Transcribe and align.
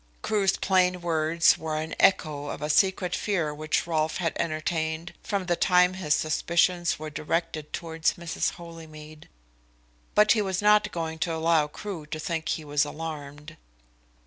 Crewe's 0.23 0.57
plain 0.57 1.01
words 1.01 1.59
were 1.59 1.77
an 1.77 1.93
echo 1.99 2.47
of 2.47 2.63
a 2.63 2.71
secret 2.71 3.15
fear 3.15 3.53
which 3.53 3.85
Rolfe 3.85 4.17
had 4.17 4.33
entertained 4.37 5.13
from 5.21 5.45
the 5.45 5.55
time 5.55 5.93
his 5.93 6.15
suspicions 6.15 6.97
were 6.97 7.11
directed 7.11 7.71
towards 7.71 8.13
Mrs. 8.15 8.53
Holymead. 8.53 9.29
But 10.15 10.31
he 10.31 10.41
was 10.41 10.59
not 10.59 10.91
going 10.91 11.19
to 11.19 11.35
allow 11.35 11.67
Crewe 11.67 12.07
to 12.07 12.19
think 12.19 12.49
he 12.49 12.65
was 12.65 12.83
alarmed. 12.83 13.57